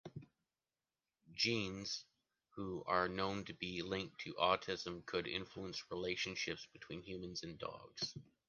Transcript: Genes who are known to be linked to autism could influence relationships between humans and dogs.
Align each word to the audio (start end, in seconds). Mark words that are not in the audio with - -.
Genes 1.31 2.05
who 2.55 2.83
are 2.87 3.07
known 3.07 3.45
to 3.45 3.53
be 3.53 3.83
linked 3.83 4.19
to 4.21 4.33
autism 4.33 5.05
could 5.05 5.27
influence 5.27 5.83
relationships 5.91 6.67
between 6.73 7.03
humans 7.03 7.43
and 7.43 7.59
dogs. 7.59 8.15